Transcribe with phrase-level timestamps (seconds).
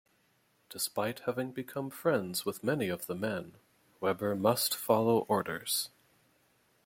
[0.67, 3.57] Despite having become friends with many of the men,
[3.99, 5.89] Weber must follow orders.